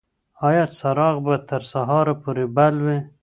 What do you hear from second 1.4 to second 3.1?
تر سهار پورې بل وي؟